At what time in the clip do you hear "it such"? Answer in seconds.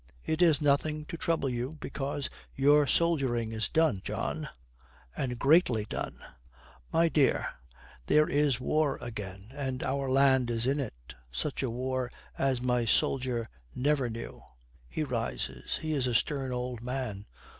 10.79-11.61